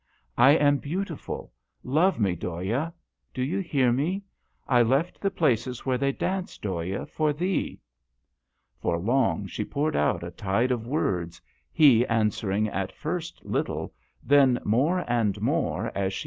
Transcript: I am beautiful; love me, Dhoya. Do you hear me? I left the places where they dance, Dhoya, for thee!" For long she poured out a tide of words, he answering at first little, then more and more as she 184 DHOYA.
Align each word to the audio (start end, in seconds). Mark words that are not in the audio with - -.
I 0.39 0.53
am 0.53 0.77
beautiful; 0.77 1.53
love 1.83 2.19
me, 2.19 2.35
Dhoya. 2.35 2.91
Do 3.35 3.43
you 3.43 3.59
hear 3.59 3.91
me? 3.91 4.23
I 4.67 4.81
left 4.81 5.21
the 5.21 5.29
places 5.29 5.85
where 5.85 5.99
they 5.99 6.11
dance, 6.11 6.57
Dhoya, 6.57 7.05
for 7.05 7.31
thee!" 7.33 7.79
For 8.81 8.97
long 8.97 9.45
she 9.45 9.63
poured 9.63 9.95
out 9.95 10.23
a 10.23 10.31
tide 10.31 10.71
of 10.71 10.87
words, 10.87 11.39
he 11.71 12.03
answering 12.07 12.67
at 12.67 12.91
first 12.91 13.45
little, 13.45 13.93
then 14.23 14.57
more 14.63 15.05
and 15.07 15.39
more 15.39 15.89
as 15.89 15.91
she 15.91 15.99
184 15.99 16.01
DHOYA. 16.01 16.19